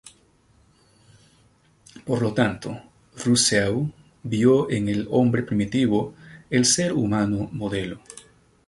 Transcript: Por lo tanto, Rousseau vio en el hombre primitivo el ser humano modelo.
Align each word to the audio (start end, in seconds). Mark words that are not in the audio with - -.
Por 2.07 2.23
lo 2.23 2.31
tanto, 2.33 2.69
Rousseau 3.23 3.87
vio 4.23 4.67
en 4.71 4.89
el 4.89 5.07
hombre 5.11 5.43
primitivo 5.43 6.15
el 6.49 6.65
ser 6.65 6.91
humano 6.93 7.49
modelo. 7.51 7.99